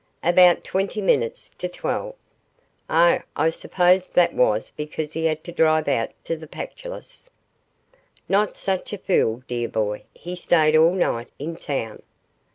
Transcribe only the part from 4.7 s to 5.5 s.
because he had